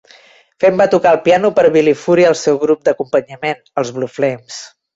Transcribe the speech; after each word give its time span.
Fame 0.63 0.79
va 0.81 0.87
tocar 0.93 1.11
el 1.15 1.19
piano 1.27 1.51
per 1.59 1.65
Billy 1.75 1.93
Fury 2.05 2.27
al 2.31 2.39
seu 2.45 2.59
grup 2.65 2.81
d'acompanyament, 2.89 3.63
els 3.83 3.93
Blue 3.99 4.13
Flames. 4.19 4.63